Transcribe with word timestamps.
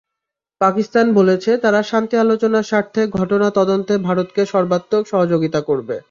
পাকিস্তান 0.61 1.05
বলেছে, 1.13 1.51
তারা 1.57 1.79
শান্তি 1.83 2.15
আলোচনার 2.17 2.63
স্বার্থে 2.63 3.01
ঘটনা 3.09 3.47
তদন্তে 3.49 3.93
ভারতকে 3.97 4.41
সর্বাত্মক 4.45 5.03
সহযোগিতা 5.07 5.59
করবে। 5.61 5.95